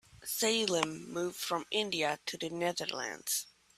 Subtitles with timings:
[0.25, 3.45] Salim moved from India to the Netherlands.